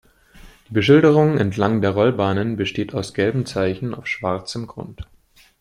[0.67, 5.07] Die Beschilderung entlang der Rollbahnen besteht aus gelben Zeichen auf schwarzem Grund.